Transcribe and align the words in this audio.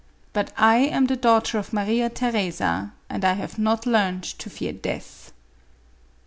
But 0.33 0.51
I 0.57 0.77
am 0.77 1.05
the 1.05 1.15
daugh 1.15 1.43
ter 1.43 1.59
of 1.59 1.73
Maria 1.73 2.09
Theresa, 2.09 2.93
and 3.07 3.23
have 3.23 3.59
not 3.59 3.85
learned 3.85 4.23
to 4.23 4.49
fear 4.49 4.73
death." 4.73 5.31